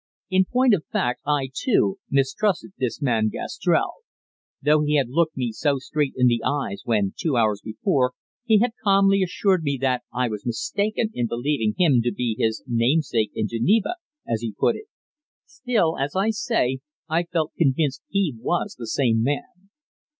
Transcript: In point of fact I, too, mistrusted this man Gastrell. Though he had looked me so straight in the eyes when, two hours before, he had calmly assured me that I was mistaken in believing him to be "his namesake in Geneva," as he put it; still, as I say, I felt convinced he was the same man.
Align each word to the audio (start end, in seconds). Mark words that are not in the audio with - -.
In 0.31 0.45
point 0.51 0.73
of 0.73 0.83
fact 0.91 1.21
I, 1.27 1.51
too, 1.53 1.99
mistrusted 2.09 2.71
this 2.79 3.03
man 3.03 3.29
Gastrell. 3.29 3.97
Though 4.59 4.81
he 4.81 4.95
had 4.95 5.09
looked 5.09 5.37
me 5.37 5.51
so 5.51 5.77
straight 5.77 6.13
in 6.17 6.25
the 6.25 6.41
eyes 6.43 6.81
when, 6.83 7.13
two 7.15 7.37
hours 7.37 7.61
before, 7.63 8.13
he 8.43 8.57
had 8.57 8.71
calmly 8.83 9.21
assured 9.21 9.61
me 9.61 9.77
that 9.81 10.01
I 10.11 10.27
was 10.27 10.43
mistaken 10.43 11.11
in 11.13 11.27
believing 11.27 11.75
him 11.77 12.01
to 12.03 12.11
be 12.11 12.35
"his 12.39 12.63
namesake 12.65 13.29
in 13.35 13.47
Geneva," 13.47 13.97
as 14.27 14.41
he 14.41 14.55
put 14.57 14.75
it; 14.75 14.85
still, 15.45 15.99
as 15.99 16.15
I 16.15 16.31
say, 16.31 16.79
I 17.07 17.25
felt 17.25 17.51
convinced 17.55 18.01
he 18.09 18.33
was 18.39 18.73
the 18.79 18.87
same 18.87 19.21
man. 19.21 19.69